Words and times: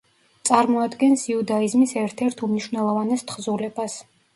წარმოადგენს 0.49 1.27
იუდაიზმის 1.33 1.95
ერთ-ერთ 2.07 2.45
უმნიშვნელოვანეს 2.51 3.31
თხზულებას. 3.33 4.05